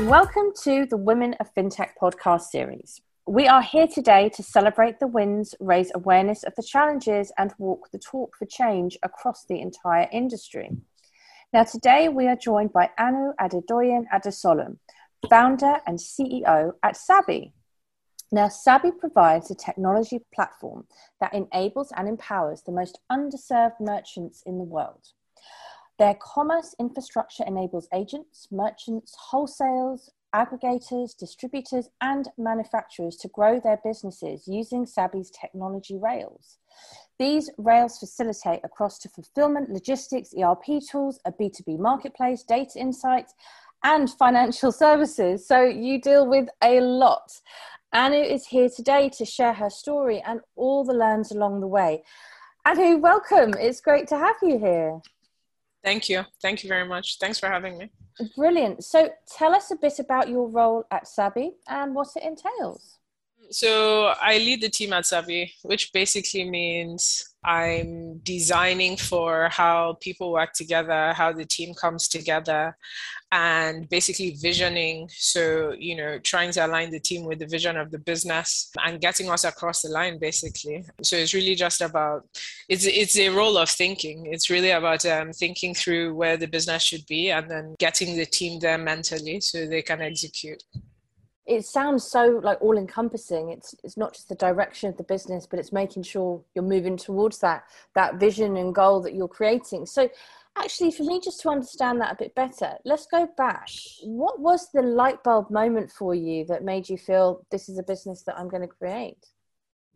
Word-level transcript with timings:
Welcome 0.00 0.52
to 0.64 0.84
the 0.84 0.98
Women 0.98 1.34
of 1.40 1.54
FinTech 1.54 1.92
podcast 1.98 2.42
series. 2.50 3.00
We 3.26 3.48
are 3.48 3.62
here 3.62 3.86
today 3.86 4.28
to 4.34 4.42
celebrate 4.42 5.00
the 5.00 5.06
wins, 5.06 5.54
raise 5.58 5.90
awareness 5.94 6.42
of 6.42 6.54
the 6.54 6.62
challenges, 6.62 7.32
and 7.38 7.54
walk 7.56 7.90
the 7.90 7.98
talk 7.98 8.36
for 8.36 8.44
change 8.44 8.98
across 9.02 9.46
the 9.46 9.58
entire 9.58 10.06
industry. 10.12 10.68
Now, 11.54 11.64
today 11.64 12.10
we 12.10 12.28
are 12.28 12.36
joined 12.36 12.74
by 12.74 12.90
Anu 12.98 13.32
Adedoyin 13.40 14.04
Adasolum, 14.12 14.76
founder 15.30 15.78
and 15.86 15.98
CEO 15.98 16.72
at 16.82 16.98
Sabi. 16.98 17.54
Now, 18.30 18.48
Sabi 18.48 18.90
provides 18.90 19.50
a 19.50 19.54
technology 19.54 20.20
platform 20.34 20.86
that 21.22 21.32
enables 21.32 21.90
and 21.96 22.06
empowers 22.06 22.60
the 22.60 22.72
most 22.72 22.98
underserved 23.10 23.80
merchants 23.80 24.42
in 24.44 24.58
the 24.58 24.64
world. 24.64 25.08
Their 25.98 26.14
commerce 26.14 26.74
infrastructure 26.78 27.44
enables 27.46 27.88
agents, 27.94 28.48
merchants, 28.50 29.16
wholesales, 29.32 30.10
aggregators, 30.34 31.16
distributors, 31.16 31.88
and 32.02 32.28
manufacturers 32.36 33.16
to 33.16 33.28
grow 33.28 33.58
their 33.58 33.80
businesses 33.82 34.46
using 34.46 34.84
Sabi's 34.84 35.30
technology 35.30 35.96
rails. 35.96 36.58
These 37.18 37.50
rails 37.56 37.98
facilitate 37.98 38.60
across 38.62 38.98
to 38.98 39.08
fulfillment, 39.08 39.70
logistics, 39.70 40.34
ERP 40.38 40.82
tools, 40.90 41.18
a 41.24 41.32
B2B 41.32 41.78
marketplace, 41.78 42.42
data 42.42 42.78
insights, 42.78 43.32
and 43.82 44.10
financial 44.10 44.72
services. 44.84 45.48
So 45.48 45.62
you 45.64 45.98
deal 45.98 46.28
with 46.28 46.48
a 46.62 46.80
lot. 46.80 47.40
Anu 47.94 48.18
is 48.18 48.48
here 48.48 48.68
today 48.68 49.08
to 49.16 49.24
share 49.24 49.54
her 49.54 49.70
story 49.70 50.22
and 50.26 50.40
all 50.56 50.84
the 50.84 50.92
learns 50.92 51.32
along 51.32 51.60
the 51.60 51.66
way. 51.66 52.02
Anu, 52.66 52.98
welcome. 52.98 53.54
It's 53.58 53.80
great 53.80 54.08
to 54.08 54.18
have 54.18 54.36
you 54.42 54.58
here. 54.58 55.00
Thank 55.86 56.08
you. 56.08 56.24
Thank 56.42 56.64
you 56.64 56.68
very 56.68 56.84
much. 56.84 57.18
Thanks 57.20 57.38
for 57.38 57.48
having 57.48 57.78
me. 57.78 57.92
Brilliant. 58.36 58.82
So 58.82 59.08
tell 59.28 59.54
us 59.54 59.70
a 59.70 59.76
bit 59.76 60.00
about 60.00 60.28
your 60.28 60.48
role 60.48 60.84
at 60.90 61.06
Sabi 61.06 61.52
and 61.68 61.94
what 61.94 62.08
it 62.16 62.24
entails. 62.24 62.95
So 63.50 64.14
I 64.20 64.38
lead 64.38 64.62
the 64.62 64.68
team 64.68 64.92
at 64.92 65.06
Sabi, 65.06 65.52
which 65.62 65.92
basically 65.92 66.48
means 66.48 67.34
I'm 67.44 68.18
designing 68.24 68.96
for 68.96 69.48
how 69.50 69.98
people 70.00 70.32
work 70.32 70.52
together, 70.52 71.12
how 71.12 71.32
the 71.32 71.44
team 71.44 71.74
comes 71.74 72.08
together, 72.08 72.76
and 73.30 73.88
basically 73.88 74.36
visioning. 74.40 75.08
So, 75.12 75.72
you 75.78 75.96
know, 75.96 76.18
trying 76.18 76.50
to 76.52 76.66
align 76.66 76.90
the 76.90 76.98
team 76.98 77.24
with 77.24 77.38
the 77.38 77.46
vision 77.46 77.76
of 77.76 77.92
the 77.92 78.00
business 78.00 78.70
and 78.84 79.00
getting 79.00 79.30
us 79.30 79.44
across 79.44 79.82
the 79.82 79.90
line, 79.90 80.18
basically. 80.18 80.84
So 81.02 81.16
it's 81.16 81.34
really 81.34 81.54
just 81.54 81.80
about 81.80 82.28
it's 82.68 82.84
it's 82.84 83.16
a 83.16 83.28
role 83.28 83.58
of 83.58 83.70
thinking. 83.70 84.26
It's 84.26 84.50
really 84.50 84.70
about 84.70 85.06
um, 85.06 85.32
thinking 85.32 85.72
through 85.74 86.14
where 86.14 86.36
the 86.36 86.48
business 86.48 86.82
should 86.82 87.06
be 87.06 87.30
and 87.30 87.48
then 87.48 87.76
getting 87.78 88.16
the 88.16 88.26
team 88.26 88.58
there 88.58 88.78
mentally 88.78 89.40
so 89.40 89.66
they 89.66 89.82
can 89.82 90.02
execute 90.02 90.62
it 91.46 91.64
sounds 91.64 92.04
so 92.04 92.40
like 92.42 92.60
all 92.60 92.76
encompassing 92.76 93.50
it's 93.50 93.74
it's 93.84 93.96
not 93.96 94.12
just 94.12 94.28
the 94.28 94.34
direction 94.34 94.88
of 94.88 94.96
the 94.96 95.04
business 95.04 95.46
but 95.46 95.58
it's 95.58 95.72
making 95.72 96.02
sure 96.02 96.42
you're 96.54 96.64
moving 96.64 96.96
towards 96.96 97.38
that 97.38 97.64
that 97.94 98.16
vision 98.16 98.56
and 98.56 98.74
goal 98.74 99.00
that 99.00 99.14
you're 99.14 99.28
creating. 99.28 99.86
So 99.86 100.08
actually 100.56 100.90
for 100.90 101.04
me 101.04 101.20
just 101.20 101.40
to 101.42 101.50
understand 101.50 102.00
that 102.00 102.12
a 102.12 102.16
bit 102.16 102.34
better 102.34 102.74
let's 102.84 103.06
go 103.06 103.28
back. 103.36 103.68
What 104.02 104.40
was 104.40 104.70
the 104.72 104.82
light 104.82 105.22
bulb 105.22 105.50
moment 105.50 105.90
for 105.90 106.14
you 106.14 106.44
that 106.46 106.64
made 106.64 106.88
you 106.88 106.98
feel 106.98 107.44
this 107.50 107.68
is 107.68 107.78
a 107.78 107.82
business 107.82 108.22
that 108.22 108.38
i'm 108.38 108.48
going 108.48 108.62
to 108.62 108.68
create 108.68 109.26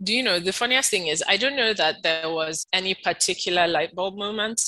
do 0.03 0.15
you 0.15 0.23
know 0.23 0.39
the 0.39 0.53
funniest 0.53 0.91
thing 0.91 1.07
is 1.07 1.25
i 1.29 1.37
don't 1.37 1.57
know 1.57 1.73
that 1.73 2.03
there 2.03 2.31
was 2.31 2.67
any 2.73 2.95
particular 2.95 3.67
light 3.67 3.95
bulb 3.95 4.17
moment. 4.17 4.61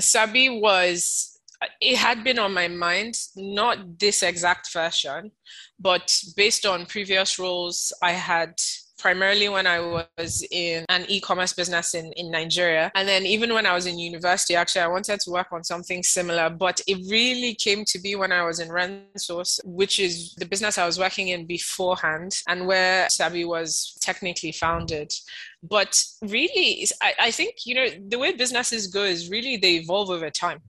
Sabi 0.00 0.48
was 0.48 1.31
it 1.80 1.96
had 1.96 2.24
been 2.24 2.38
on 2.38 2.54
my 2.54 2.68
mind, 2.68 3.14
not 3.36 3.98
this 3.98 4.22
exact 4.22 4.72
version, 4.72 5.32
but 5.78 6.16
based 6.36 6.66
on 6.66 6.86
previous 6.86 7.38
roles 7.38 7.92
I 8.02 8.12
had 8.12 8.54
primarily 8.98 9.48
when 9.48 9.66
I 9.66 9.80
was 10.16 10.46
in 10.50 10.84
an 10.88 11.04
e-commerce 11.08 11.52
business 11.52 11.94
in, 11.94 12.12
in 12.12 12.30
Nigeria. 12.30 12.90
And 12.94 13.08
then 13.08 13.26
even 13.26 13.52
when 13.52 13.66
I 13.66 13.74
was 13.74 13.86
in 13.86 13.98
university, 13.98 14.54
actually, 14.54 14.82
I 14.82 14.88
wanted 14.88 15.20
to 15.20 15.30
work 15.30 15.48
on 15.52 15.64
something 15.64 16.02
similar, 16.02 16.50
but 16.50 16.80
it 16.86 16.98
really 17.10 17.54
came 17.54 17.84
to 17.86 17.98
be 17.98 18.14
when 18.14 18.32
I 18.32 18.42
was 18.44 18.60
in 18.60 18.68
Rensource, 18.68 19.60
which 19.64 19.98
is 19.98 20.34
the 20.36 20.46
business 20.46 20.78
I 20.78 20.86
was 20.86 20.98
working 20.98 21.28
in 21.28 21.46
beforehand 21.46 22.32
and 22.48 22.66
where 22.66 23.08
Sabi 23.08 23.44
was 23.44 23.96
technically 24.00 24.52
founded. 24.52 25.12
But 25.62 26.02
really, 26.22 26.86
I, 27.00 27.14
I 27.20 27.30
think, 27.30 27.66
you 27.66 27.74
know, 27.74 27.86
the 28.08 28.18
way 28.18 28.32
businesses 28.32 28.88
go 28.88 29.04
is 29.04 29.30
really 29.30 29.56
they 29.56 29.76
evolve 29.76 30.10
over 30.10 30.28
time. 30.30 30.60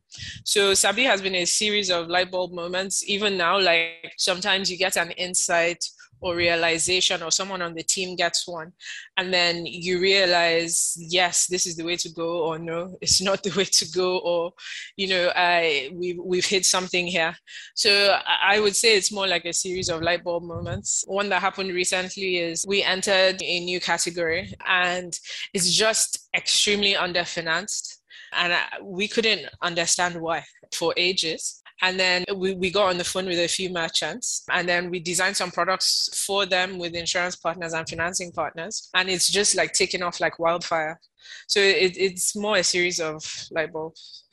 So 0.45 0.73
Sabi 0.73 1.03
has 1.03 1.21
been 1.21 1.35
a 1.35 1.45
series 1.45 1.89
of 1.89 2.07
light 2.07 2.29
bulb 2.29 2.53
moments. 2.53 3.07
Even 3.07 3.35
now, 3.37 3.59
like 3.59 4.13
sometimes 4.17 4.69
you 4.69 4.77
get 4.77 4.97
an 4.97 5.11
insight 5.11 5.83
or 6.23 6.35
realization 6.35 7.21
or 7.21 7.31
someone 7.31 7.61
on 7.61 7.73
the 7.73 7.83
team 7.83 8.15
gets 8.15 8.47
one 8.47 8.71
and 9.17 9.33
then 9.33 9.65
you 9.65 9.99
realize 9.99 10.95
yes 10.97 11.47
this 11.47 11.65
is 11.65 11.75
the 11.75 11.83
way 11.83 11.95
to 11.95 12.09
go 12.09 12.45
or 12.45 12.57
no 12.57 12.97
it's 13.01 13.21
not 13.21 13.43
the 13.43 13.51
way 13.51 13.65
to 13.65 13.85
go 13.91 14.19
or 14.19 14.51
you 14.97 15.07
know 15.07 15.31
I, 15.35 15.89
we, 15.93 16.17
we've 16.23 16.45
hit 16.45 16.65
something 16.65 17.07
here. 17.07 17.35
So 17.75 18.17
i 18.25 18.59
would 18.59 18.75
say 18.75 18.95
it's 18.95 19.11
more 19.11 19.27
like 19.27 19.45
a 19.45 19.53
series 19.53 19.89
of 19.89 20.01
light 20.01 20.23
bulb 20.23 20.43
moments. 20.43 21.03
One 21.07 21.29
that 21.29 21.41
happened 21.41 21.73
recently 21.73 22.37
is 22.37 22.65
we 22.67 22.83
entered 22.83 23.41
a 23.41 23.59
new 23.59 23.79
category 23.79 24.53
and 24.67 25.17
it's 25.53 25.71
just 25.71 26.29
extremely 26.35 26.93
underfinanced 26.93 27.97
and 28.33 28.53
uh, 28.53 28.57
we 28.81 29.07
couldn't 29.07 29.45
understand 29.61 30.19
why 30.19 30.43
for 30.73 30.93
ages 30.97 31.62
and 31.83 31.99
then 31.99 32.23
we, 32.37 32.55
we 32.55 32.71
got 32.71 32.89
on 32.89 32.97
the 32.97 33.03
phone 33.03 33.25
with 33.25 33.37
a 33.37 33.47
few 33.47 33.69
merchants 33.69 34.45
and 34.49 34.67
then 34.67 34.89
we 34.89 35.01
designed 35.01 35.35
some 35.35 35.51
products 35.51 36.23
for 36.25 36.45
them 36.45 36.79
with 36.79 36.95
insurance 36.95 37.35
partners 37.35 37.73
and 37.73 37.87
financing 37.87 38.31
partners. 38.31 38.89
And 38.93 39.09
it's 39.09 39.29
just 39.29 39.53
like 39.55 39.73
taking 39.73 40.01
off 40.01 40.21
like 40.21 40.39
wildfire. 40.39 41.01
So 41.47 41.59
it, 41.59 41.97
it's 41.97 42.37
more 42.37 42.55
a 42.55 42.63
series 42.63 43.01
of 43.01 43.21
light 43.51 43.73
bulbs. 43.73 44.23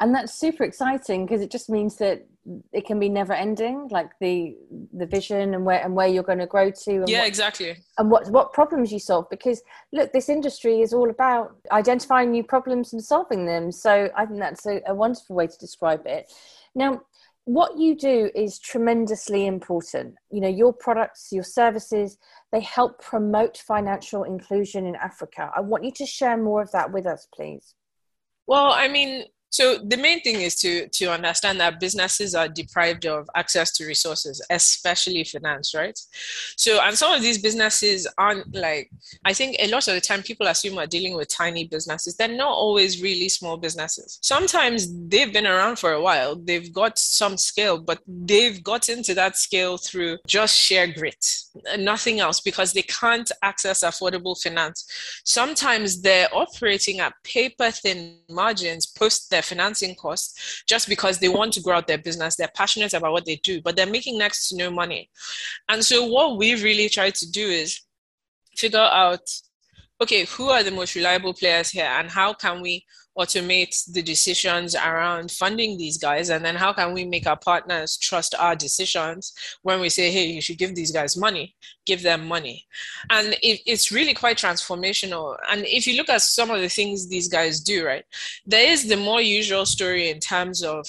And 0.00 0.14
that's 0.14 0.32
super 0.32 0.64
exciting 0.64 1.26
because 1.26 1.42
it 1.42 1.50
just 1.50 1.68
means 1.68 1.96
that 1.96 2.26
it 2.72 2.86
can 2.86 2.98
be 2.98 3.08
never 3.08 3.32
ending 3.32 3.88
like 3.90 4.10
the 4.20 4.56
the 4.92 5.06
vision 5.06 5.54
and 5.54 5.64
where 5.64 5.82
and 5.82 5.94
where 5.94 6.06
you're 6.06 6.22
going 6.22 6.38
to 6.38 6.46
grow 6.46 6.70
to 6.70 7.04
yeah 7.06 7.20
what, 7.20 7.28
exactly 7.28 7.76
and 7.96 8.10
what 8.10 8.30
what 8.30 8.52
problems 8.52 8.92
you 8.92 8.98
solve 8.98 9.26
because 9.30 9.62
look 9.92 10.12
this 10.12 10.28
industry 10.28 10.82
is 10.82 10.92
all 10.92 11.08
about 11.08 11.56
identifying 11.72 12.30
new 12.30 12.44
problems 12.44 12.92
and 12.92 13.02
solving 13.02 13.46
them 13.46 13.72
so 13.72 14.10
i 14.14 14.26
think 14.26 14.38
that's 14.38 14.66
a, 14.66 14.82
a 14.88 14.94
wonderful 14.94 15.34
way 15.34 15.46
to 15.46 15.56
describe 15.58 16.02
it 16.06 16.30
now 16.74 17.02
what 17.46 17.78
you 17.78 17.94
do 17.94 18.30
is 18.34 18.58
tremendously 18.58 19.46
important. 19.46 20.14
You 20.30 20.40
know 20.40 20.48
your 20.48 20.72
products 20.72 21.28
your 21.30 21.44
services 21.44 22.16
they 22.52 22.60
help 22.60 23.00
promote 23.02 23.58
financial 23.58 24.24
inclusion 24.24 24.86
in 24.86 24.96
africa. 24.96 25.50
I 25.54 25.60
want 25.60 25.84
you 25.84 25.92
to 25.96 26.06
share 26.06 26.36
more 26.36 26.62
of 26.62 26.70
that 26.72 26.92
with 26.92 27.06
us 27.06 27.28
please. 27.34 27.74
Well 28.46 28.72
i 28.72 28.88
mean 28.88 29.24
So 29.54 29.78
the 29.78 29.96
main 29.96 30.20
thing 30.20 30.40
is 30.40 30.56
to 30.56 30.88
to 30.88 31.12
understand 31.12 31.60
that 31.60 31.78
businesses 31.78 32.34
are 32.34 32.48
deprived 32.48 33.06
of 33.06 33.30
access 33.36 33.70
to 33.76 33.86
resources, 33.86 34.44
especially 34.50 35.22
finance, 35.22 35.74
right? 35.76 35.96
So 36.56 36.80
and 36.82 36.98
some 36.98 37.12
of 37.12 37.22
these 37.22 37.38
businesses 37.38 38.08
aren't 38.18 38.52
like 38.52 38.90
I 39.24 39.32
think 39.32 39.54
a 39.60 39.68
lot 39.68 39.86
of 39.86 39.94
the 39.94 40.00
time 40.00 40.24
people 40.24 40.48
assume 40.48 40.74
we're 40.74 40.86
dealing 40.86 41.14
with 41.14 41.28
tiny 41.28 41.68
businesses. 41.68 42.16
They're 42.16 42.40
not 42.46 42.50
always 42.64 43.00
really 43.00 43.28
small 43.28 43.56
businesses. 43.56 44.18
Sometimes 44.22 44.92
they've 45.08 45.32
been 45.32 45.46
around 45.46 45.78
for 45.78 45.92
a 45.92 46.02
while, 46.02 46.34
they've 46.34 46.72
got 46.72 46.98
some 46.98 47.36
scale, 47.36 47.78
but 47.78 48.00
they've 48.08 48.60
got 48.60 48.88
into 48.88 49.14
that 49.14 49.36
scale 49.36 49.76
through 49.76 50.18
just 50.26 50.58
sheer 50.58 50.88
grit, 50.88 51.24
nothing 51.78 52.18
else, 52.18 52.40
because 52.40 52.72
they 52.72 52.82
can't 52.82 53.30
access 53.42 53.84
affordable 53.84 54.36
finance. 54.42 54.84
Sometimes 55.24 56.02
they're 56.02 56.34
operating 56.34 56.98
at 56.98 57.14
paper 57.22 57.70
thin 57.70 58.16
margins 58.28 58.86
post 58.86 59.30
their 59.30 59.43
financing 59.44 59.94
costs 59.94 60.62
just 60.68 60.88
because 60.88 61.18
they 61.18 61.28
want 61.28 61.52
to 61.54 61.60
grow 61.60 61.76
out 61.76 61.86
their 61.86 61.98
business. 61.98 62.36
They're 62.36 62.50
passionate 62.54 62.94
about 62.94 63.12
what 63.12 63.24
they 63.24 63.36
do, 63.36 63.60
but 63.62 63.76
they're 63.76 63.86
making 63.86 64.18
next 64.18 64.48
to 64.48 64.56
no 64.56 64.70
money. 64.70 65.10
And 65.68 65.84
so, 65.84 66.06
what 66.06 66.38
we 66.38 66.62
really 66.62 66.88
try 66.88 67.10
to 67.10 67.30
do 67.30 67.46
is 67.46 67.80
figure 68.56 68.78
out 68.78 69.20
okay, 70.00 70.24
who 70.24 70.50
are 70.50 70.62
the 70.62 70.70
most 70.70 70.94
reliable 70.94 71.32
players 71.32 71.70
here, 71.70 71.84
and 71.86 72.10
how 72.10 72.32
can 72.34 72.60
we 72.60 72.84
automate 73.18 73.92
the 73.92 74.02
decisions 74.02 74.74
around 74.74 75.30
funding 75.30 75.76
these 75.76 75.98
guys? 75.98 76.30
And 76.30 76.44
then 76.44 76.56
how 76.56 76.72
can 76.72 76.92
we 76.92 77.04
make 77.04 77.26
our 77.26 77.38
partners 77.38 77.96
trust 77.96 78.34
our 78.38 78.56
decisions 78.56 79.32
when 79.62 79.80
we 79.80 79.88
say 79.88 80.10
hey 80.10 80.26
you 80.26 80.40
should 80.40 80.58
give 80.58 80.74
these 80.74 80.92
guys 80.92 81.16
money 81.16 81.54
give 81.86 82.02
them 82.02 82.26
money? 82.26 82.64
And 83.10 83.34
it, 83.42 83.60
it's 83.66 83.92
really 83.92 84.14
quite 84.14 84.38
transformational. 84.38 85.36
And 85.50 85.64
if 85.66 85.86
you 85.86 85.96
look 85.96 86.08
at 86.08 86.22
some 86.22 86.50
of 86.50 86.60
the 86.60 86.68
things 86.68 87.08
these 87.08 87.28
guys 87.28 87.60
do 87.60 87.86
right 87.86 88.04
there 88.46 88.70
is 88.70 88.88
the 88.88 88.96
more 88.96 89.20
usual 89.20 89.66
story 89.66 90.10
in 90.10 90.20
terms 90.20 90.62
of 90.62 90.86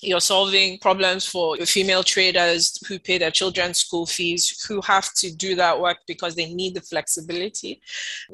you're 0.00 0.20
solving 0.20 0.78
problems 0.78 1.26
for 1.26 1.56
female 1.56 2.04
traders 2.04 2.78
who 2.86 2.98
pay 2.98 3.18
their 3.18 3.32
children's 3.32 3.78
school 3.78 4.06
fees, 4.06 4.64
who 4.68 4.80
have 4.82 5.12
to 5.14 5.34
do 5.34 5.56
that 5.56 5.80
work 5.80 5.98
because 6.06 6.36
they 6.36 6.52
need 6.54 6.74
the 6.74 6.80
flexibility 6.80 7.80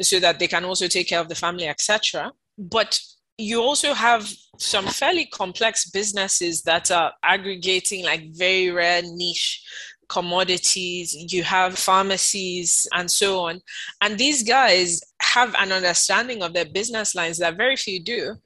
so 0.00 0.20
that 0.20 0.38
they 0.38 0.46
can 0.46 0.64
also 0.64 0.88
take 0.88 1.08
care 1.08 1.20
of 1.20 1.28
the 1.28 1.34
family, 1.34 1.66
etc. 1.66 2.32
But 2.58 3.00
you 3.38 3.60
also 3.60 3.94
have 3.94 4.30
some 4.58 4.86
fairly 4.86 5.26
complex 5.26 5.90
businesses 5.90 6.62
that 6.62 6.90
are 6.90 7.12
aggregating 7.22 8.04
like 8.04 8.32
very 8.32 8.70
rare 8.70 9.02
niche 9.02 9.62
commodities, 10.08 11.32
you 11.32 11.42
have 11.42 11.78
pharmacies, 11.78 12.86
and 12.92 13.10
so 13.10 13.40
on. 13.40 13.60
And 14.00 14.18
these 14.18 14.42
guys 14.42 15.00
have 15.22 15.54
an 15.58 15.72
understanding 15.72 16.42
of 16.42 16.52
their 16.52 16.66
business 16.66 17.14
lines 17.14 17.38
that 17.38 17.56
very 17.56 17.76
few 17.76 18.02
do. 18.02 18.36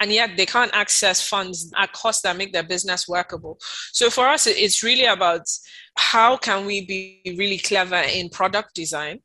And 0.00 0.12
yet 0.12 0.36
they 0.36 0.44
can't 0.44 0.74
access 0.74 1.26
funds 1.26 1.72
at 1.78 1.92
costs 1.92 2.22
that 2.22 2.36
make 2.36 2.52
their 2.52 2.62
business 2.62 3.08
workable. 3.08 3.56
So 3.92 4.10
for 4.10 4.26
us, 4.26 4.46
it's 4.46 4.82
really 4.82 5.06
about 5.06 5.42
how 5.96 6.36
can 6.36 6.66
we 6.66 6.84
be 6.84 7.22
really 7.38 7.56
clever 7.56 8.02
in 8.02 8.28
product 8.28 8.74
design 8.74 9.20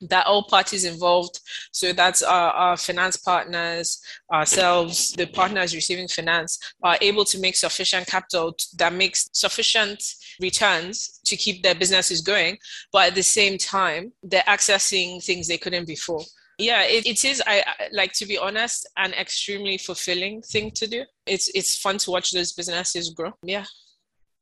that 0.00 0.26
all 0.26 0.44
parties 0.44 0.84
involved 0.84 1.40
so 1.72 1.92
that's 1.92 2.22
our, 2.22 2.50
our, 2.50 2.76
finance 2.76 3.16
partners 3.16 4.02
ourselves 4.32 5.12
the 5.12 5.26
partners 5.26 5.74
receiving 5.74 6.08
finance 6.08 6.58
are 6.82 6.98
able 7.00 7.24
to 7.24 7.38
make 7.38 7.56
sufficient 7.56 8.06
capital 8.06 8.54
that 8.76 8.92
makes 8.92 9.28
sufficient 9.32 10.02
returns 10.40 11.20
to 11.24 11.36
keep 11.36 11.62
their 11.62 11.74
businesses 11.74 12.20
going 12.20 12.56
but 12.92 13.08
at 13.08 13.14
the 13.14 13.22
same 13.22 13.56
time 13.56 14.12
they're 14.22 14.42
accessing 14.42 15.22
things 15.24 15.48
they 15.48 15.58
couldn't 15.58 15.86
before. 15.86 16.22
Yeah 16.58 16.82
it, 16.82 17.06
it 17.06 17.24
is 17.24 17.42
I, 17.46 17.64
I 17.66 17.88
like 17.92 18.12
to 18.14 18.26
be 18.26 18.38
honest 18.38 18.88
an 18.96 19.12
extremely 19.12 19.78
fulfilling 19.78 20.42
thing 20.42 20.70
to 20.72 20.86
do. 20.86 21.04
It's 21.26 21.48
it's 21.54 21.76
fun 21.78 21.98
to 21.98 22.10
watch 22.10 22.30
those 22.30 22.52
businesses 22.52 23.10
grow. 23.10 23.32
Yeah 23.42 23.64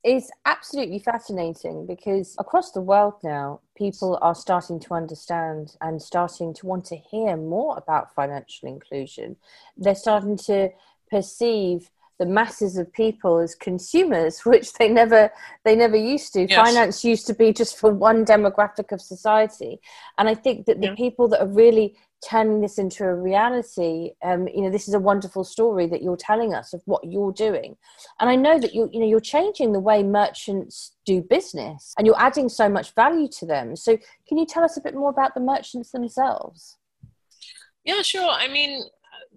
it's 0.04 0.30
absolutely 0.46 0.98
fascinating 0.98 1.86
because 1.86 2.34
across 2.38 2.72
the 2.72 2.80
world 2.80 3.14
now, 3.22 3.60
people 3.76 4.18
are 4.20 4.34
starting 4.34 4.80
to 4.80 4.94
understand 4.94 5.76
and 5.80 6.02
starting 6.02 6.52
to 6.54 6.66
want 6.66 6.84
to 6.86 6.96
hear 6.96 7.36
more 7.36 7.76
about 7.76 8.14
financial 8.14 8.68
inclusion. 8.68 9.36
They're 9.76 9.94
starting 9.94 10.36
to 10.38 10.70
perceive 11.08 11.90
the 12.22 12.30
masses 12.30 12.76
of 12.76 12.92
people 12.92 13.38
as 13.38 13.56
consumers, 13.56 14.40
which 14.46 14.72
they 14.74 14.88
never 14.88 15.30
they 15.64 15.74
never 15.74 15.96
used 15.96 16.32
to. 16.34 16.46
Yes. 16.48 16.54
Finance 16.54 17.04
used 17.04 17.26
to 17.26 17.34
be 17.34 17.52
just 17.52 17.76
for 17.76 17.92
one 17.92 18.24
demographic 18.24 18.92
of 18.92 19.00
society, 19.00 19.80
and 20.18 20.28
I 20.28 20.34
think 20.34 20.66
that 20.66 20.80
the 20.80 20.88
yeah. 20.88 20.94
people 20.94 21.26
that 21.28 21.40
are 21.40 21.48
really 21.48 21.96
turning 22.28 22.60
this 22.60 22.78
into 22.78 23.02
a 23.02 23.12
reality 23.12 24.12
um, 24.22 24.46
you 24.46 24.62
know 24.62 24.70
this 24.70 24.86
is 24.86 24.94
a 24.94 24.98
wonderful 24.98 25.42
story 25.42 25.88
that 25.88 26.02
you're 26.02 26.16
telling 26.16 26.54
us 26.54 26.72
of 26.72 26.80
what 26.84 27.02
you're 27.02 27.32
doing 27.32 27.76
and 28.20 28.30
i 28.30 28.36
know 28.36 28.60
that 28.60 28.72
you're 28.72 28.88
you 28.92 29.00
know 29.00 29.06
you're 29.06 29.18
changing 29.18 29.72
the 29.72 29.80
way 29.80 30.04
merchants 30.04 30.92
do 31.04 31.20
business 31.20 31.92
and 31.98 32.06
you're 32.06 32.20
adding 32.20 32.48
so 32.48 32.68
much 32.68 32.94
value 32.94 33.26
to 33.26 33.44
them 33.44 33.74
so 33.74 33.98
can 34.28 34.38
you 34.38 34.46
tell 34.46 34.62
us 34.62 34.76
a 34.76 34.80
bit 34.80 34.94
more 34.94 35.10
about 35.10 35.34
the 35.34 35.40
merchants 35.40 35.90
themselves 35.90 36.78
yeah 37.84 38.02
sure 38.02 38.30
i 38.30 38.46
mean 38.46 38.84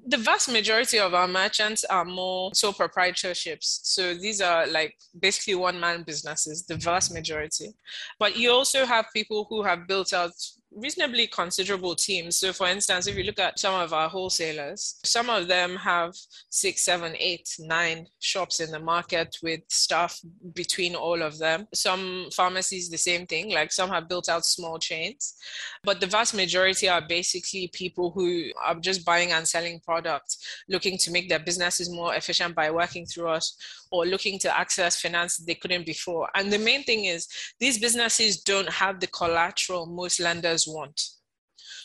the 0.07 0.17
vast 0.17 0.51
majority 0.51 0.99
of 0.99 1.13
our 1.13 1.27
merchants 1.27 1.83
are 1.85 2.05
more 2.05 2.53
sole 2.53 2.73
proprietorships. 2.73 3.79
So 3.83 4.13
these 4.13 4.41
are 4.41 4.67
like 4.67 4.95
basically 5.19 5.55
one 5.55 5.79
man 5.79 6.03
businesses, 6.03 6.65
the 6.65 6.75
vast 6.75 7.13
majority. 7.13 7.73
But 8.19 8.37
you 8.37 8.51
also 8.51 8.85
have 8.85 9.05
people 9.13 9.47
who 9.49 9.63
have 9.63 9.87
built 9.87 10.13
out 10.13 10.33
reasonably 10.75 11.27
considerable 11.27 11.95
teams. 11.95 12.37
So, 12.37 12.51
for 12.51 12.67
instance, 12.67 13.07
if 13.07 13.15
you 13.15 13.23
look 13.23 13.39
at 13.39 13.59
some 13.59 13.79
of 13.79 13.93
our 13.93 14.09
wholesalers, 14.09 14.99
some 15.03 15.29
of 15.29 15.47
them 15.47 15.77
have 15.77 16.13
six, 16.49 16.83
seven, 16.83 17.13
eight, 17.17 17.47
nine 17.59 18.07
shops 18.19 18.59
in 18.59 18.71
the 18.71 18.79
market 18.79 19.37
with 19.41 19.61
staff 19.69 20.19
between 20.53 20.95
all 20.95 21.21
of 21.21 21.37
them. 21.37 21.67
Some 21.73 22.27
pharmacies, 22.33 22.89
the 22.89 22.97
same 22.97 23.25
thing, 23.25 23.53
like 23.53 23.71
some 23.71 23.89
have 23.89 24.09
built 24.09 24.27
out 24.27 24.45
small 24.45 24.77
chains, 24.77 25.35
but 25.83 25.99
the 25.99 26.07
vast 26.07 26.33
majority 26.33 26.89
are 26.89 27.01
basically 27.01 27.69
people 27.73 28.11
who 28.11 28.49
are 28.63 28.75
just 28.75 29.05
buying 29.05 29.31
and 29.31 29.47
selling 29.47 29.79
products, 29.79 30.37
looking 30.67 30.97
to 30.97 31.11
make 31.11 31.29
their 31.29 31.39
businesses 31.39 31.89
more 31.89 32.15
efficient 32.15 32.53
by 32.53 32.69
working 32.69 33.05
through 33.05 33.29
us 33.29 33.57
or 33.91 34.05
looking 34.05 34.37
to 34.39 34.59
access 34.59 34.99
finance 34.99 35.37
they 35.37 35.55
couldn't 35.55 35.85
before. 35.85 36.29
And 36.35 36.51
the 36.51 36.59
main 36.59 36.83
thing 36.83 37.05
is 37.05 37.27
these 37.59 37.79
businesses 37.79 38.41
don't 38.41 38.69
have 38.69 38.99
the 38.99 39.07
collateral 39.07 39.85
most 39.85 40.19
lenders 40.19 40.64
want. 40.67 41.01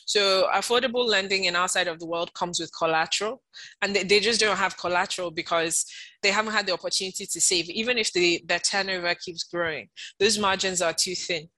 So 0.06 0.48
affordable 0.52 1.06
lending 1.06 1.44
in 1.44 1.54
our 1.54 1.68
side 1.68 1.86
of 1.86 2.00
the 2.00 2.06
world 2.06 2.34
comes 2.34 2.58
with 2.58 2.76
collateral, 2.76 3.42
and 3.80 3.94
they, 3.94 4.02
they 4.02 4.18
just 4.18 4.40
don't 4.40 4.56
have 4.56 4.76
collateral 4.76 5.30
because 5.30 5.86
they 6.22 6.30
haven't 6.30 6.52
had 6.52 6.66
the 6.66 6.72
opportunity 6.72 7.26
to 7.26 7.40
save, 7.40 7.70
even 7.70 7.96
if 7.96 8.12
the, 8.12 8.42
their 8.44 8.58
turnover 8.58 9.14
keeps 9.14 9.44
growing. 9.44 9.88
Those 10.18 10.36
margins 10.36 10.82
are 10.82 10.92
too 10.92 11.14
thin. 11.14 11.48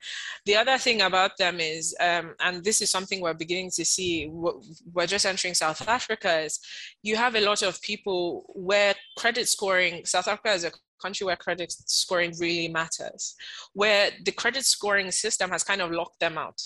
The 0.45 0.57
other 0.57 0.77
thing 0.77 1.01
about 1.01 1.39
them 1.39 1.61
is, 1.61 1.97
um, 1.99 2.35
and 2.41 2.63
this 2.63 2.83
is 2.83 2.91
something 2.91 3.23
we're 3.23 3.33
beginning 3.33 3.71
to 3.77 3.85
see, 3.87 4.29
we're 4.31 5.07
just 5.07 5.25
entering 5.25 5.55
South 5.55 5.89
Africa, 5.89 6.41
is 6.41 6.61
you 7.03 7.17
have 7.17 7.35
a 7.35 7.41
lot 7.41 7.63
of 7.63 7.81
people 7.81 8.45
where 8.55 8.95
credit 9.17 9.49
scoring, 9.49 10.05
South 10.05 10.29
Africa 10.29 10.53
is 10.53 10.65
a 10.65 10.73
country 11.01 11.25
where 11.25 11.37
credit 11.37 11.73
scoring 11.73 12.35
really 12.39 12.69
matters, 12.69 13.35
where 13.73 14.11
the 14.25 14.33
credit 14.33 14.65
scoring 14.65 15.11
system 15.11 15.51
has 15.51 15.65
kind 15.65 15.81
of 15.81 15.91
locked 15.91 16.21
them 16.21 16.37
out. 16.37 16.61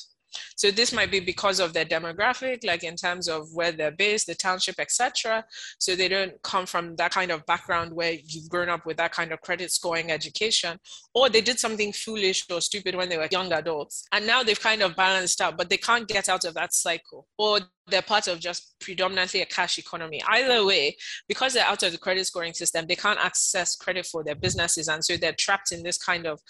So 0.57 0.71
this 0.71 0.93
might 0.93 1.11
be 1.11 1.21
because 1.21 1.61
of 1.61 1.73
their 1.73 1.85
demographic, 1.85 2.65
like 2.65 2.85
in 2.85 2.97
terms 2.97 3.29
of 3.29 3.49
where 3.55 3.73
they're 3.73 3.91
based, 3.91 4.27
the 4.27 4.35
township, 4.35 4.79
etc. 4.79 5.45
So 5.79 5.95
they 5.95 6.09
don't 6.09 6.41
come 6.43 6.67
from 6.67 6.97
that 6.97 7.13
kind 7.13 7.31
of 7.31 7.45
background 7.47 7.93
where 7.93 8.13
you've 8.13 8.49
grown 8.49 8.69
up 8.69 8.87
with 8.87 8.97
that 8.99 9.13
kind 9.13 9.33
of 9.33 9.41
credit 9.41 9.71
scoring 9.73 10.11
education, 10.11 10.79
or 11.15 11.29
they 11.29 11.41
did 11.41 11.59
something 11.59 11.93
foolish 11.93 12.47
or 12.51 12.61
stupid 12.61 12.95
when 12.95 13.09
they 13.09 13.19
were 13.19 13.29
young 13.31 13.53
adults, 13.53 14.05
and 14.13 14.27
now 14.27 14.43
they've 14.43 14.61
kind 14.61 14.83
of 14.83 14.97
balanced 14.97 15.41
out, 15.41 15.57
but 15.57 15.69
they 15.69 15.77
can't 15.77 16.09
get 16.09 16.29
out 16.29 16.45
of 16.45 16.55
that 16.55 16.73
cycle, 16.73 17.27
or 17.39 17.61
they're 17.89 18.03
part 18.03 18.27
of 18.29 18.41
just 18.41 18.75
predominantly 18.81 19.43
a 19.43 19.47
cash 19.47 19.79
economy. 19.79 20.21
Either 20.29 20.65
way, 20.65 20.97
because 21.29 21.55
they're 21.55 21.65
out 21.65 21.83
of 21.83 21.93
the 21.93 21.99
credit 21.99 22.27
scoring 22.27 22.53
system, 22.53 22.87
they 22.87 22.97
can't 22.97 23.19
access 23.25 23.77
credit 23.77 24.07
for 24.07 24.25
their 24.25 24.35
businesses. 24.35 24.89
And 24.89 25.05
so 25.05 25.17
they're 25.17 25.35
trapped 25.39 25.73
in 25.73 25.83
this 25.83 25.99
kind 25.99 26.27
of, 26.27 26.41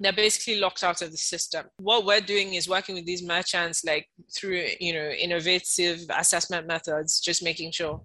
they're 0.00 0.12
basically 0.12 0.60
locked 0.60 0.82
out 0.82 1.02
of 1.02 1.10
the 1.10 1.16
system. 1.16 1.66
What 1.78 2.04
we're 2.04 2.20
doing 2.20 2.54
is 2.54 2.68
working 2.68 2.94
with 2.94 3.06
these 3.06 3.22
merchants, 3.22 3.84
like 3.84 4.08
through, 4.36 4.66
you 4.80 4.94
know, 4.94 5.10
innovative 5.10 6.00
assessment 6.16 6.66
methods, 6.66 7.20
just 7.20 7.42
making 7.42 7.72
sure 7.72 8.02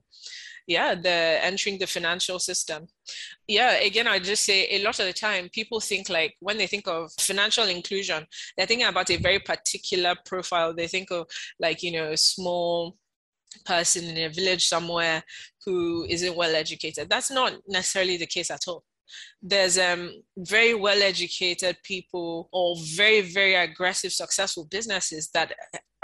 yeah 0.67 0.95
they're 0.95 1.41
entering 1.43 1.77
the 1.77 1.88
financial 1.88 2.39
system. 2.39 2.88
Yeah 3.48 3.74
again 3.74 4.07
i 4.07 4.19
just 4.19 4.43
say 4.43 4.67
a 4.72 4.84
lot 4.84 5.00
of 5.00 5.05
the 5.05 5.13
time 5.13 5.50
people 5.50 5.79
think 5.79 6.10
like 6.10 6.36
when 6.39 6.57
they 6.57 6.67
think 6.67 6.88
of 6.88 7.12
financial 7.19 7.65
inclusion 7.65 8.25
they're 8.57 8.65
thinking 8.65 8.88
about 8.88 9.10
a 9.10 9.17
very 9.17 9.39
particular 9.39 10.15
profile. 10.25 10.74
They 10.74 10.88
think 10.88 11.12
of 11.12 11.27
like 11.60 11.84
you 11.84 11.91
know 11.91 12.12
a 12.12 12.17
small 12.17 12.98
person 13.65 14.05
in 14.05 14.17
a 14.25 14.34
village 14.34 14.67
somewhere 14.67 15.24
who 15.65 16.05
isn't 16.10 16.36
well 16.36 16.55
educated. 16.55 17.10
That's 17.10 17.31
not 17.31 17.53
necessarily 17.67 18.17
the 18.17 18.27
case 18.27 18.51
at 18.51 18.67
all. 18.67 18.84
There's 19.41 19.77
um, 19.77 20.12
very 20.38 20.74
well 20.74 21.01
educated 21.01 21.77
people 21.84 22.50
or 22.51 22.75
very 22.95 23.22
very 23.22 23.55
aggressive 23.55 24.12
successful 24.12 24.65
businesses 24.65 25.29
that 25.34 25.53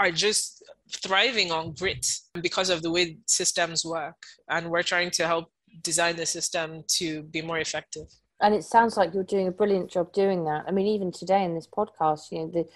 are 0.02 0.10
just 0.10 0.64
thriving 0.90 1.52
on 1.52 1.72
grit 1.72 2.06
because 2.40 2.70
of 2.70 2.82
the 2.82 2.90
way 2.90 3.18
systems 3.26 3.84
work. 3.84 4.20
And 4.48 4.70
we're 4.70 4.82
trying 4.82 5.10
to 5.12 5.26
help 5.26 5.46
design 5.82 6.16
the 6.16 6.26
system 6.26 6.82
to 6.98 7.22
be 7.24 7.40
more 7.40 7.58
effective. 7.58 8.08
And 8.40 8.54
it 8.54 8.64
sounds 8.64 8.96
like 8.96 9.14
you're 9.14 9.22
doing 9.22 9.46
a 9.48 9.52
brilliant 9.52 9.90
job 9.90 10.12
doing 10.12 10.44
that. 10.44 10.64
I 10.66 10.70
mean 10.72 10.86
even 10.86 11.12
today 11.12 11.44
in 11.44 11.54
this 11.54 11.68
podcast 11.68 12.32
you 12.32 12.38
know 12.38 12.48
the 12.48 12.68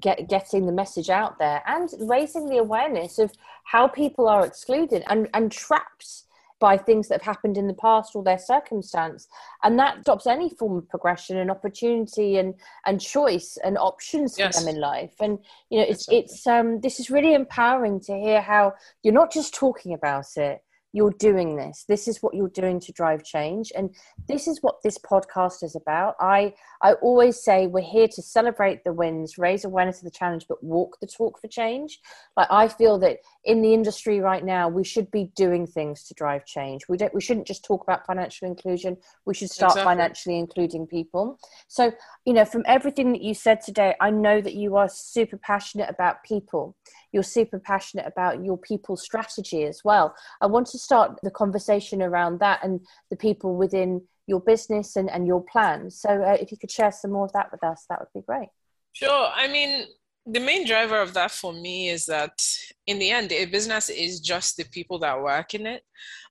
get, 0.00 0.28
getting 0.28 0.66
the 0.66 0.72
message 0.72 1.10
out 1.10 1.38
there 1.38 1.62
and 1.66 1.88
raising 2.00 2.48
the 2.48 2.58
awareness 2.58 3.18
of 3.18 3.32
how 3.64 3.86
people 3.86 4.28
are 4.28 4.44
excluded 4.44 5.04
and, 5.08 5.28
and 5.34 5.52
trapped 5.52 6.24
by 6.64 6.78
things 6.78 7.08
that 7.08 7.20
have 7.20 7.34
happened 7.36 7.58
in 7.58 7.66
the 7.66 7.74
past 7.74 8.16
or 8.16 8.24
their 8.24 8.38
circumstance 8.38 9.28
and 9.64 9.78
that 9.78 10.00
stops 10.00 10.26
any 10.26 10.48
form 10.48 10.78
of 10.78 10.88
progression 10.88 11.36
and 11.36 11.50
opportunity 11.50 12.38
and 12.38 12.54
and 12.86 13.02
choice 13.02 13.58
and 13.62 13.76
options 13.76 14.36
for 14.36 14.44
yes. 14.44 14.58
them 14.58 14.74
in 14.74 14.80
life 14.80 15.12
and 15.20 15.38
you 15.68 15.78
know 15.78 15.84
it's 15.84 16.08
exactly. 16.08 16.18
it's 16.20 16.46
um 16.46 16.80
this 16.80 16.98
is 16.98 17.10
really 17.10 17.34
empowering 17.34 18.00
to 18.00 18.14
hear 18.14 18.40
how 18.40 18.72
you're 19.02 19.12
not 19.12 19.30
just 19.30 19.52
talking 19.52 19.92
about 19.92 20.24
it 20.36 20.62
you're 20.94 21.10
doing 21.18 21.56
this. 21.56 21.84
This 21.88 22.06
is 22.06 22.22
what 22.22 22.34
you're 22.34 22.48
doing 22.48 22.78
to 22.78 22.92
drive 22.92 23.24
change. 23.24 23.72
And 23.76 23.94
this 24.28 24.46
is 24.46 24.60
what 24.62 24.76
this 24.84 24.96
podcast 24.96 25.64
is 25.64 25.74
about. 25.74 26.14
I 26.20 26.54
i 26.82 26.92
always 26.94 27.42
say 27.42 27.66
we're 27.66 27.80
here 27.82 28.06
to 28.08 28.22
celebrate 28.22 28.84
the 28.84 28.92
wins 28.92 29.36
raise 29.36 29.64
awareness 29.64 29.98
of 29.98 30.04
the 30.04 30.10
challenge 30.10 30.46
but 30.48 30.62
walk 30.62 30.98
the 31.00 31.08
talk 31.08 31.40
for 31.40 31.48
change. 31.48 31.98
Like 32.36 32.46
i 32.48 32.68
feel 32.68 32.98
that 33.00 33.18
in 33.44 33.60
the 33.60 33.74
industry 33.74 34.20
right 34.20 34.44
now 34.44 34.68
we 34.68 34.84
should 34.84 35.10
be 35.10 35.32
doing 35.34 35.66
things 35.66 36.04
to 36.04 36.14
drive 36.14 36.46
change. 36.46 36.82
We 36.88 36.96
don't 36.96 37.12
we 37.12 37.20
shouldn't 37.20 37.48
just 37.48 37.64
talk 37.64 37.82
about 37.82 38.06
financial 38.06 38.46
inclusion. 38.46 38.96
We 39.26 39.34
should 39.34 39.50
start 39.50 39.72
exactly. 39.72 39.90
financially 39.90 40.38
including 40.38 40.86
people. 40.86 41.40
So 41.66 41.92
you 42.24 42.34
know 42.34 42.44
from 42.44 42.62
everything 42.66 43.12
that 43.12 43.22
you 43.22 43.34
said 43.34 43.60
today 43.60 43.94
i 44.00 44.10
know 44.10 44.40
that 44.40 44.54
you 44.54 44.76
are 44.76 44.88
super 44.88 45.36
passionate 45.36 45.90
about 45.90 46.22
people 46.22 46.76
you're 47.14 47.22
super 47.22 47.60
passionate 47.60 48.06
about 48.06 48.44
your 48.44 48.58
people 48.58 48.96
strategy 48.96 49.62
as 49.64 49.82
well. 49.84 50.16
I 50.40 50.46
want 50.46 50.66
to 50.68 50.78
start 50.78 51.20
the 51.22 51.30
conversation 51.30 52.02
around 52.02 52.40
that 52.40 52.58
and 52.64 52.80
the 53.08 53.16
people 53.16 53.54
within 53.54 54.02
your 54.26 54.40
business 54.40 54.96
and, 54.96 55.08
and 55.08 55.24
your 55.24 55.42
plans. 55.44 56.00
So 56.00 56.08
uh, 56.08 56.36
if 56.40 56.50
you 56.50 56.58
could 56.58 56.72
share 56.72 56.90
some 56.90 57.12
more 57.12 57.26
of 57.26 57.32
that 57.32 57.52
with 57.52 57.62
us, 57.62 57.86
that 57.88 58.00
would 58.00 58.20
be 58.20 58.26
great. 58.26 58.48
Sure. 58.92 59.30
I 59.32 59.46
mean, 59.46 59.86
the 60.26 60.40
main 60.40 60.66
driver 60.66 61.00
of 61.00 61.14
that 61.14 61.30
for 61.30 61.52
me 61.52 61.88
is 61.88 62.06
that 62.06 62.42
in 62.88 62.98
the 62.98 63.10
end, 63.10 63.30
a 63.30 63.44
business 63.44 63.90
is 63.90 64.18
just 64.18 64.56
the 64.56 64.64
people 64.64 64.98
that 64.98 65.22
work 65.22 65.54
in 65.54 65.66
it. 65.66 65.84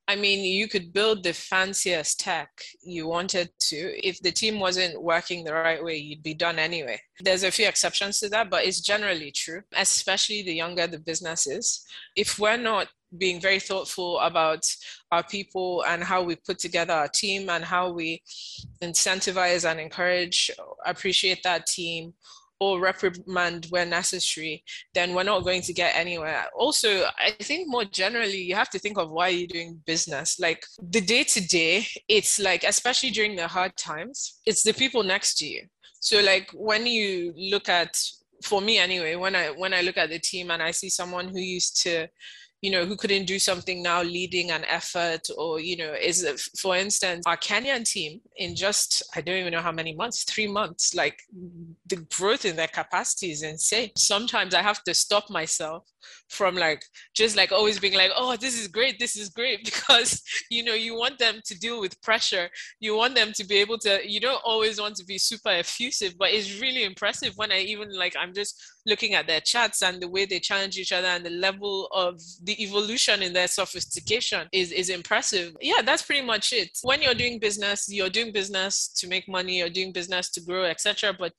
I 0.07 0.17
mean, 0.17 0.43
you 0.43 0.67
could 0.67 0.91
build 0.91 1.23
the 1.23 1.33
fanciest 1.33 2.19
tech 2.19 2.49
you 2.83 3.07
wanted 3.07 3.49
to. 3.69 4.05
If 4.05 4.19
the 4.19 4.31
team 4.31 4.59
wasn't 4.59 5.01
working 5.01 5.43
the 5.43 5.53
right 5.53 5.81
way, 5.81 5.95
you'd 5.95 6.23
be 6.23 6.33
done 6.33 6.59
anyway. 6.59 6.99
There's 7.21 7.43
a 7.43 7.51
few 7.51 7.67
exceptions 7.67 8.19
to 8.19 8.29
that, 8.29 8.49
but 8.49 8.65
it's 8.65 8.81
generally 8.81 9.31
true, 9.31 9.61
especially 9.77 10.43
the 10.43 10.53
younger 10.53 10.87
the 10.87 10.99
business 10.99 11.47
is. 11.47 11.85
If 12.17 12.37
we're 12.37 12.57
not 12.57 12.89
being 13.17 13.39
very 13.39 13.59
thoughtful 13.59 14.19
about 14.19 14.65
our 15.11 15.23
people 15.23 15.85
and 15.87 16.03
how 16.03 16.21
we 16.21 16.35
put 16.35 16.59
together 16.59 16.93
our 16.93 17.07
team 17.07 17.49
and 17.49 17.63
how 17.63 17.91
we 17.91 18.21
incentivize 18.81 19.69
and 19.69 19.79
encourage, 19.79 20.51
appreciate 20.85 21.43
that 21.43 21.65
team, 21.65 22.13
or 22.63 22.79
reprimand 22.79 23.67
where 23.69 23.85
necessary, 23.85 24.63
then 24.93 25.13
we're 25.13 25.23
not 25.23 25.43
going 25.43 25.61
to 25.61 25.73
get 25.73 25.95
anywhere. 25.95 26.45
Also, 26.55 27.05
I 27.17 27.31
think 27.41 27.67
more 27.67 27.85
generally, 27.85 28.41
you 28.41 28.55
have 28.55 28.69
to 28.71 28.79
think 28.79 28.97
of 28.97 29.11
why 29.11 29.29
you're 29.29 29.47
doing 29.47 29.81
business. 29.85 30.39
Like 30.39 30.65
the 30.81 31.01
day 31.01 31.23
to 31.23 31.47
day, 31.47 31.85
it's 32.07 32.39
like, 32.39 32.63
especially 32.63 33.11
during 33.11 33.35
the 33.35 33.47
hard 33.47 33.75
times, 33.77 34.39
it's 34.45 34.63
the 34.63 34.73
people 34.73 35.03
next 35.03 35.35
to 35.39 35.45
you. 35.45 35.63
So, 35.99 36.21
like 36.21 36.49
when 36.53 36.85
you 36.85 37.33
look 37.37 37.69
at, 37.69 37.97
for 38.43 38.61
me 38.61 38.77
anyway, 38.77 39.15
when 39.15 39.35
I 39.35 39.51
when 39.51 39.73
I 39.73 39.81
look 39.81 39.97
at 39.97 40.09
the 40.09 40.19
team 40.19 40.51
and 40.51 40.61
I 40.61 40.71
see 40.71 40.89
someone 40.89 41.29
who 41.29 41.39
used 41.39 41.81
to 41.83 42.09
you 42.63 42.71
know, 42.71 42.85
who 42.85 42.95
couldn't 42.95 43.25
do 43.25 43.37
something 43.39 43.83
now 43.83 44.01
leading 44.01 44.49
an 44.49 44.63
effort 44.63 45.27
or, 45.37 45.59
you 45.59 45.75
know, 45.75 45.93
is, 45.93 46.25
for 46.57 46.77
instance, 46.77 47.21
our 47.27 47.35
Kenyan 47.35 47.83
team 47.83 48.21
in 48.37 48.55
just, 48.55 49.03
I 49.13 49.19
don't 49.19 49.35
even 49.35 49.51
know 49.51 49.59
how 49.59 49.73
many 49.73 49.93
months, 49.93 50.23
three 50.23 50.47
months, 50.47 50.95
like 50.95 51.19
the 51.87 51.97
growth 52.17 52.45
in 52.45 52.55
their 52.55 52.69
capacity 52.69 53.31
is 53.31 53.43
insane. 53.43 53.91
Sometimes 53.97 54.55
I 54.55 54.61
have 54.61 54.81
to 54.85 54.93
stop 54.93 55.29
myself 55.29 55.83
from 56.29 56.55
like 56.55 56.83
just 57.13 57.35
like 57.35 57.51
always 57.51 57.79
being 57.79 57.93
like 57.93 58.11
oh 58.15 58.35
this 58.35 58.59
is 58.59 58.67
great 58.67 58.99
this 58.99 59.15
is 59.15 59.29
great 59.29 59.63
because 59.65 60.21
you 60.49 60.63
know 60.63 60.73
you 60.73 60.95
want 60.95 61.17
them 61.19 61.35
to 61.45 61.57
deal 61.59 61.79
with 61.79 62.01
pressure 62.01 62.49
you 62.79 62.95
want 62.95 63.15
them 63.15 63.31
to 63.33 63.45
be 63.45 63.55
able 63.55 63.77
to 63.77 63.99
you 64.05 64.19
don't 64.19 64.41
always 64.43 64.79
want 64.79 64.95
to 64.95 65.05
be 65.05 65.17
super 65.17 65.49
effusive 65.49 66.13
but 66.17 66.31
it's 66.31 66.59
really 66.59 66.83
impressive 66.83 67.33
when 67.35 67.51
i 67.51 67.59
even 67.59 67.93
like 67.95 68.15
i'm 68.19 68.33
just 68.33 68.61
looking 68.85 69.13
at 69.13 69.27
their 69.27 69.39
chats 69.39 69.81
and 69.81 70.01
the 70.01 70.07
way 70.07 70.25
they 70.25 70.39
challenge 70.39 70.77
each 70.77 70.91
other 70.91 71.07
and 71.07 71.25
the 71.25 71.29
level 71.29 71.87
of 71.93 72.19
the 72.43 72.52
evolution 72.59 73.21
in 73.21 73.33
their 73.33 73.47
sophistication 73.47 74.47
is 74.51 74.71
is 74.71 74.89
impressive. 74.89 75.55
Yeah 75.61 75.81
that's 75.83 76.03
pretty 76.03 76.25
much 76.25 76.53
it. 76.53 76.77
When 76.83 77.01
you're 77.01 77.13
doing 77.13 77.39
business 77.39 77.87
you're 77.89 78.09
doing 78.09 78.31
business 78.31 78.87
to 78.99 79.07
make 79.07 79.27
money 79.27 79.59
you're 79.59 79.69
doing 79.69 79.91
business 79.91 80.29
to 80.31 80.41
grow 80.41 80.63
etc 80.65 81.13
but 81.17 81.33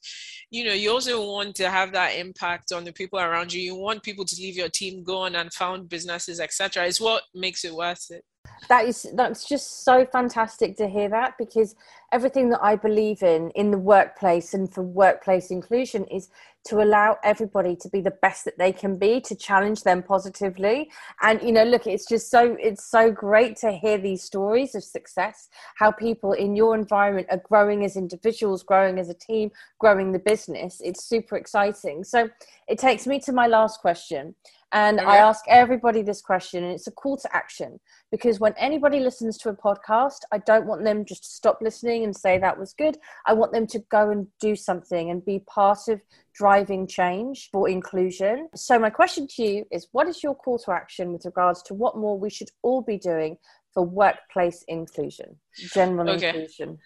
you 0.50 0.64
know 0.64 0.72
you 0.72 0.90
also 0.90 1.24
want 1.26 1.54
to 1.56 1.70
have 1.70 1.92
that 1.92 2.10
impact 2.10 2.72
on 2.72 2.84
the 2.84 2.92
people 2.92 3.18
around 3.18 3.52
you. 3.52 3.60
You 3.60 3.76
want 3.76 4.02
people 4.02 4.24
to 4.24 4.36
leave 4.36 4.56
your 4.56 4.68
team 4.68 5.02
go 5.02 5.18
on 5.18 5.36
and 5.36 5.52
found 5.52 5.88
businesses 5.88 6.40
etc 6.40 6.84
is 6.84 7.00
what 7.00 7.22
makes 7.34 7.64
it 7.64 7.74
worth 7.74 8.06
it 8.10 8.24
that 8.68 8.86
is 8.86 9.06
that's 9.14 9.46
just 9.46 9.84
so 9.84 10.06
fantastic 10.06 10.76
to 10.76 10.88
hear 10.88 11.08
that 11.08 11.34
because 11.38 11.74
everything 12.12 12.48
that 12.50 12.62
i 12.62 12.74
believe 12.74 13.22
in 13.22 13.50
in 13.50 13.70
the 13.70 13.78
workplace 13.78 14.54
and 14.54 14.72
for 14.72 14.82
workplace 14.82 15.50
inclusion 15.50 16.04
is 16.06 16.28
to 16.64 16.80
allow 16.80 17.18
everybody 17.22 17.76
to 17.76 17.88
be 17.90 18.00
the 18.00 18.10
best 18.10 18.44
that 18.46 18.56
they 18.56 18.72
can 18.72 18.96
be 18.96 19.20
to 19.20 19.34
challenge 19.34 19.82
them 19.82 20.02
positively. 20.02 20.90
And 21.22 21.42
you 21.42 21.52
know 21.52 21.64
look 21.64 21.86
it's 21.86 22.06
just 22.06 22.30
so 22.30 22.56
it's 22.58 22.84
so 22.84 23.10
great 23.10 23.56
to 23.58 23.72
hear 23.72 23.98
these 23.98 24.22
stories 24.22 24.74
of 24.74 24.82
success 24.82 25.48
how 25.76 25.92
people 25.92 26.32
in 26.32 26.56
your 26.56 26.74
environment 26.74 27.28
are 27.30 27.42
growing 27.48 27.84
as 27.84 27.96
individuals 27.96 28.62
growing 28.62 28.98
as 28.98 29.08
a 29.08 29.14
team 29.14 29.50
growing 29.78 30.12
the 30.12 30.18
business. 30.18 30.80
It's 30.82 31.04
super 31.04 31.36
exciting. 31.36 32.04
So 32.04 32.30
it 32.66 32.78
takes 32.78 33.06
me 33.06 33.20
to 33.20 33.32
my 33.32 33.46
last 33.46 33.80
question 33.80 34.34
and 34.74 34.98
okay. 34.98 35.08
I 35.08 35.16
ask 35.18 35.44
everybody 35.48 36.02
this 36.02 36.20
question, 36.20 36.64
and 36.64 36.72
it's 36.72 36.88
a 36.88 36.90
call 36.90 37.16
to 37.18 37.34
action 37.34 37.78
because 38.10 38.40
when 38.40 38.54
anybody 38.58 38.98
listens 38.98 39.38
to 39.38 39.48
a 39.48 39.56
podcast, 39.56 40.18
I 40.32 40.38
don't 40.38 40.66
want 40.66 40.82
them 40.82 41.04
just 41.04 41.22
to 41.22 41.30
stop 41.30 41.58
listening 41.62 42.02
and 42.02 42.14
say 42.14 42.38
that 42.38 42.58
was 42.58 42.74
good. 42.74 42.98
I 43.24 43.34
want 43.34 43.52
them 43.52 43.68
to 43.68 43.78
go 43.88 44.10
and 44.10 44.26
do 44.40 44.56
something 44.56 45.10
and 45.10 45.24
be 45.24 45.44
part 45.46 45.86
of 45.88 46.00
driving 46.34 46.88
change 46.88 47.50
for 47.52 47.68
inclusion. 47.68 48.48
So, 48.56 48.76
my 48.80 48.90
question 48.90 49.28
to 49.36 49.44
you 49.44 49.64
is 49.70 49.86
what 49.92 50.08
is 50.08 50.24
your 50.24 50.34
call 50.34 50.58
to 50.58 50.72
action 50.72 51.12
with 51.12 51.24
regards 51.24 51.62
to 51.62 51.74
what 51.74 51.96
more 51.96 52.18
we 52.18 52.28
should 52.28 52.50
all 52.62 52.82
be 52.82 52.98
doing 52.98 53.36
for 53.74 53.84
workplace 53.84 54.64
inclusion, 54.66 55.36
general 55.56 56.10
okay. 56.10 56.28
inclusion? 56.28 56.78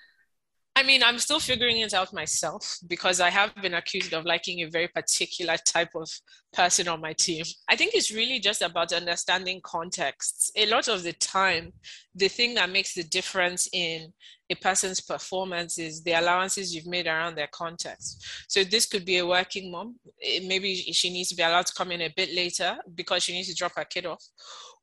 I 0.79 0.85
mean, 0.85 1.03
I'm 1.03 1.19
still 1.19 1.41
figuring 1.41 1.79
it 1.79 1.93
out 1.93 2.13
myself 2.13 2.79
because 2.87 3.21
I 3.21 3.31
have 3.31 3.53
been 3.57 3.75
accused 3.75 4.13
of 4.13 4.25
liking 4.25 4.63
a 4.63 4.71
very 4.71 4.87
particular 4.87 5.57
type 5.57 5.89
of 5.97 6.09
person 6.53 6.87
on 6.87 7.01
my 7.01 7.15
team. 7.15 7.45
I 7.69 7.75
think 7.75 7.95
it's 7.97 8.13
really 8.13 8.39
just 8.39 8.63
about 8.63 8.93
understanding 8.93 9.61
contexts. 9.65 10.53
A 10.55 10.67
lot 10.67 10.87
of 10.87 11.03
the 11.03 11.15
time, 11.15 11.73
the 12.15 12.29
thing 12.29 12.55
that 12.55 12.71
makes 12.71 12.95
the 12.95 13.03
difference 13.03 13.69
in 13.73 14.13
a 14.51 14.55
person's 14.55 15.01
performance 15.01 15.79
is 15.79 16.01
the 16.05 16.13
allowances 16.13 16.73
you've 16.73 16.87
made 16.87 17.09
around 17.09 17.35
their 17.35 17.51
context. 17.51 18.25
So 18.47 18.63
this 18.63 18.87
could 18.87 19.05
be 19.05 19.19
a 19.19 19.27
working 19.27 19.73
mom. 19.73 19.97
Eh, 20.23 20.47
maybe 20.47 20.77
she 20.77 21.11
needs 21.11 21.31
to 21.31 21.35
be 21.35 21.43
allowed 21.43 21.67
to 21.67 21.75
come 21.75 21.91
in 21.91 22.03
a 22.03 22.15
bit 22.17 22.33
later 22.33 22.77
because 22.95 23.25
she 23.25 23.33
needs 23.33 23.49
to 23.49 23.55
drop 23.57 23.73
her 23.75 23.85
kid 23.85 24.07
off 24.07 24.23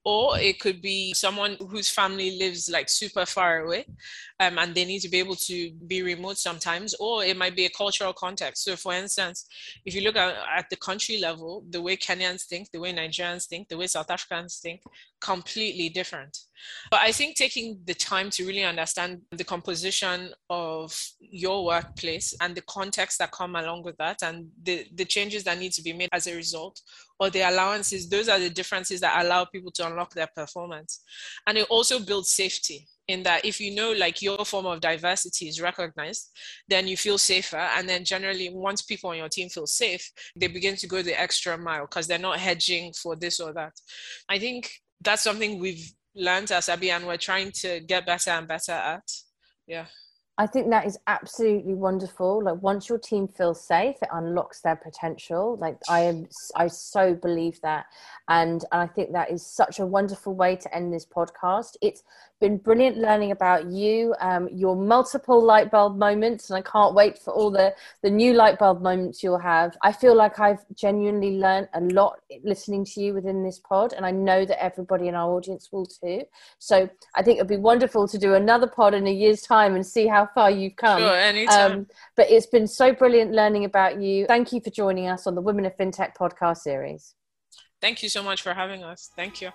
or 0.05 0.37
it 0.37 0.59
could 0.59 0.81
be 0.81 1.13
someone 1.13 1.57
whose 1.59 1.89
family 1.89 2.37
lives 2.37 2.69
like 2.69 2.87
super 2.87 3.25
far 3.25 3.65
away 3.65 3.85
um, 4.39 4.57
and 4.57 4.75
they 4.75 4.85
need 4.85 4.99
to 4.99 5.09
be 5.09 5.19
able 5.19 5.35
to 5.35 5.71
be 5.87 6.01
remote 6.01 6.37
sometimes 6.37 6.93
or 6.99 7.23
it 7.23 7.37
might 7.37 7.55
be 7.55 7.65
a 7.65 7.69
cultural 7.69 8.13
context. 8.13 8.63
So 8.63 8.75
for 8.75 8.93
instance 8.93 9.47
if 9.85 9.95
you 9.95 10.01
look 10.01 10.15
at, 10.15 10.35
at 10.55 10.69
the 10.69 10.75
country 10.75 11.19
level 11.19 11.63
the 11.69 11.81
way 11.81 11.95
kenyans 11.97 12.43
think 12.43 12.71
the 12.71 12.79
way 12.79 12.93
nigerians 12.93 13.45
think 13.45 13.69
the 13.69 13.77
way 13.77 13.87
south 13.87 14.11
africans 14.11 14.59
think 14.61 14.81
completely 15.21 15.89
different. 15.89 16.37
But 16.91 17.01
i 17.01 17.11
think 17.11 17.35
taking 17.35 17.79
the 17.85 17.93
time 17.93 18.29
to 18.31 18.45
really 18.45 18.63
understand 18.63 19.21
the 19.31 19.43
composition 19.43 20.33
of 20.49 20.97
your 21.19 21.65
workplace 21.65 22.35
and 22.41 22.55
the 22.55 22.61
context 22.61 23.19
that 23.19 23.31
come 23.31 23.55
along 23.55 23.83
with 23.83 23.97
that 23.97 24.21
and 24.23 24.47
the, 24.63 24.85
the 24.93 25.05
changes 25.05 25.43
that 25.43 25.59
need 25.59 25.71
to 25.73 25.81
be 25.81 25.93
made 25.93 26.09
as 26.11 26.27
a 26.27 26.35
result 26.35 26.81
or 27.19 27.29
the 27.29 27.41
allowances 27.41 28.09
those 28.09 28.27
are 28.27 28.39
the 28.39 28.49
differences 28.49 28.99
that 28.99 29.23
allow 29.23 29.45
people 29.45 29.71
to 29.71 29.85
unlock 29.85 30.13
their 30.13 30.29
performance. 30.35 31.01
And 31.47 31.57
it 31.57 31.67
also 31.69 31.99
builds 31.99 32.29
safety 32.31 32.87
in 33.07 33.23
that 33.23 33.45
if 33.45 33.59
you 33.59 33.73
know 33.73 33.91
like 33.91 34.21
your 34.21 34.43
form 34.45 34.65
of 34.65 34.81
diversity 34.81 35.47
is 35.47 35.61
recognized 35.61 36.31
then 36.67 36.87
you 36.87 36.97
feel 36.97 37.17
safer 37.17 37.69
and 37.77 37.87
then 37.87 38.03
generally 38.03 38.49
once 38.53 38.81
people 38.81 39.09
on 39.09 39.17
your 39.17 39.29
team 39.29 39.49
feel 39.49 39.67
safe 39.67 40.11
they 40.35 40.47
begin 40.47 40.75
to 40.75 40.87
go 40.87 41.01
the 41.01 41.19
extra 41.19 41.57
mile 41.57 41.85
because 41.85 42.07
they're 42.07 42.17
not 42.17 42.39
hedging 42.39 42.91
for 42.93 43.15
this 43.15 43.39
or 43.39 43.53
that 43.53 43.73
i 44.29 44.39
think 44.39 44.71
that's 45.01 45.23
something 45.23 45.59
we've 45.59 45.91
learned 46.15 46.51
as 46.51 46.69
Abi 46.69 46.91
and 46.91 47.05
we're 47.05 47.17
trying 47.17 47.51
to 47.51 47.81
get 47.81 48.05
better 48.05 48.31
and 48.31 48.47
better 48.47 48.71
at 48.71 49.03
yeah 49.67 49.85
I 50.37 50.47
think 50.47 50.69
that 50.69 50.85
is 50.85 50.97
absolutely 51.07 51.75
wonderful. 51.75 52.43
Like 52.43 52.61
once 52.61 52.89
your 52.89 52.97
team 52.97 53.29
feels 53.29 53.65
safe, 53.65 53.95
it 54.01 54.09
unlocks 54.11 54.59
their 54.59 54.75
potential. 54.75 55.57
Like 55.61 55.77
I 55.87 56.01
am, 56.01 56.27
I 56.57 56.67
so 56.67 57.13
believe 57.13 57.61
that, 57.61 57.85
and, 58.27 58.65
and 58.73 58.81
I 58.81 58.87
think 58.87 59.13
that 59.13 59.31
is 59.31 59.45
such 59.45 59.79
a 59.79 59.85
wonderful 59.85 60.35
way 60.35 60.57
to 60.57 60.75
end 60.75 60.93
this 60.93 61.05
podcast. 61.05 61.77
It's 61.81 62.03
been 62.39 62.57
brilliant 62.57 62.97
learning 62.97 63.31
about 63.31 63.65
you, 63.65 64.13
um, 64.19 64.49
your 64.51 64.75
multiple 64.75 65.41
light 65.43 65.71
bulb 65.71 65.97
moments, 65.97 66.49
and 66.49 66.57
I 66.57 66.61
can't 66.61 66.93
wait 66.93 67.17
for 67.17 67.33
all 67.33 67.49
the, 67.49 67.73
the 68.03 68.09
new 68.09 68.33
light 68.33 68.59
bulb 68.59 68.81
moments 68.81 69.23
you'll 69.23 69.39
have. 69.39 69.77
I 69.81 69.91
feel 69.91 70.15
like 70.15 70.39
I've 70.39 70.65
genuinely 70.75 71.37
learned 71.37 71.69
a 71.73 71.81
lot 71.81 72.19
listening 72.43 72.85
to 72.85 73.01
you 73.01 73.13
within 73.13 73.43
this 73.43 73.59
pod, 73.59 73.93
and 73.93 74.05
I 74.05 74.11
know 74.11 74.45
that 74.45 74.61
everybody 74.61 75.07
in 75.07 75.15
our 75.15 75.31
audience 75.31 75.69
will 75.71 75.85
too. 75.85 76.23
So 76.59 76.89
I 77.15 77.23
think 77.23 77.37
it'd 77.37 77.47
be 77.47 77.57
wonderful 77.57 78.07
to 78.07 78.17
do 78.17 78.33
another 78.33 78.67
pod 78.67 78.93
in 78.93 79.07
a 79.07 79.13
year's 79.13 79.41
time 79.41 79.75
and 79.75 79.85
see 79.85 80.07
how 80.07 80.27
far 80.35 80.51
you've 80.51 80.75
come. 80.75 80.99
Sure, 80.99 81.15
anytime. 81.15 81.71
Um, 81.71 81.87
but 82.15 82.29
it's 82.29 82.47
been 82.47 82.67
so 82.67 82.93
brilliant 82.93 83.31
learning 83.31 83.65
about 83.65 84.01
you. 84.01 84.25
Thank 84.27 84.51
you 84.51 84.59
for 84.59 84.69
joining 84.69 85.07
us 85.07 85.25
on 85.25 85.35
the 85.35 85.41
Women 85.41 85.65
of 85.65 85.75
FinTech 85.77 86.15
podcast 86.15 86.57
series. 86.57 87.15
Thank 87.81 88.03
you 88.03 88.09
so 88.09 88.23
much 88.23 88.41
for 88.41 88.53
having 88.53 88.83
us. 88.83 89.11
Thank 89.15 89.41
you. 89.41 89.51